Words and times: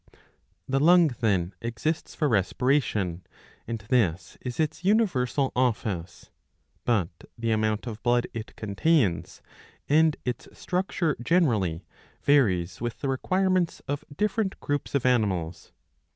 The 0.67 0.79
lung 0.79 1.09
then 1.19 1.53
exists 1.61 2.15
for 2.15 2.27
respiration; 2.27 3.21
and 3.67 3.77
this 3.89 4.35
is 4.41 4.59
its 4.59 4.83
universal 4.83 5.51
office. 5.55 6.31
But 6.85 7.25
the 7.37 7.51
amount 7.51 7.85
of 7.85 8.01
blood 8.01 8.25
it 8.33 8.55
contains, 8.55 9.43
and 9.87 10.17
its 10.25 10.47
structure 10.57 11.15
generally, 11.23 11.85
varies 12.23 12.81
with 12.81 13.01
the 13.01 13.09
requirements 13.09 13.79
of 13.87 14.03
different 14.17 14.59
groups 14.59 14.95
of 14.95 15.05
animals. 15.05 15.71